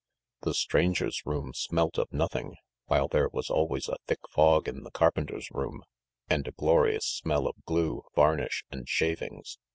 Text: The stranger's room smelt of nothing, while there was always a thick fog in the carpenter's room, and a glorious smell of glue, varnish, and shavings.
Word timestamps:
The 0.45 0.55
stranger's 0.55 1.21
room 1.27 1.53
smelt 1.53 1.99
of 1.99 2.11
nothing, 2.11 2.55
while 2.87 3.07
there 3.07 3.29
was 3.31 3.51
always 3.51 3.87
a 3.87 3.97
thick 4.07 4.17
fog 4.31 4.67
in 4.67 4.81
the 4.81 4.89
carpenter's 4.89 5.49
room, 5.51 5.83
and 6.27 6.47
a 6.47 6.53
glorious 6.53 7.05
smell 7.05 7.45
of 7.45 7.63
glue, 7.65 8.01
varnish, 8.15 8.63
and 8.71 8.89
shavings. 8.89 9.59